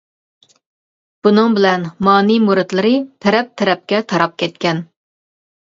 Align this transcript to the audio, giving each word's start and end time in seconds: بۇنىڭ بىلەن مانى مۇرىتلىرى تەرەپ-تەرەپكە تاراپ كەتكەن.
بۇنىڭ 1.27 1.57
بىلەن 1.57 1.85
مانى 2.09 2.39
مۇرىتلىرى 2.47 2.95
تەرەپ-تەرەپكە 3.27 4.03
تاراپ 4.15 4.37
كەتكەن. 4.45 4.85